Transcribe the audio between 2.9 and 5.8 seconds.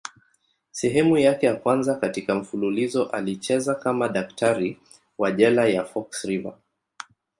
alicheza kama daktari wa jela